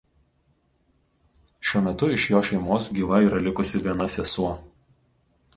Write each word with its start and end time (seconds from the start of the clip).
Šiuo 1.67 1.83
metu 1.89 2.09
iš 2.15 2.27
jo 2.31 2.41
šeimos 2.49 2.89
gyva 2.99 3.23
yra 3.29 3.45
likusi 3.49 3.83
viena 3.85 4.11
sesuo. 4.19 4.59